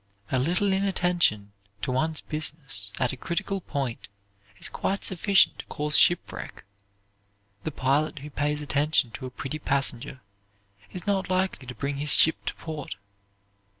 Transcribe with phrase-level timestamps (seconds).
[0.31, 1.51] A little inattention
[1.83, 4.07] to one's business at a critical point
[4.57, 6.63] is quite sufficient to cause shipwreck.
[7.65, 10.21] The pilot who pays attention to a pretty passenger
[10.91, 12.95] is not likely to bring his ship to port.